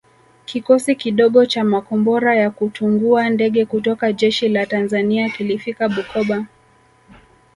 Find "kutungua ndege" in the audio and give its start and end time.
2.51-3.65